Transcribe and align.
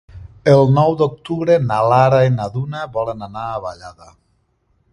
El 0.53 0.71
nou 0.77 0.95
d'octubre 1.01 1.57
na 1.65 1.77
Lara 1.91 2.21
i 2.29 2.31
na 2.37 2.47
Duna 2.55 2.81
volen 2.97 3.21
anar 3.29 3.45
a 3.51 3.61
Vallada. 3.67 4.09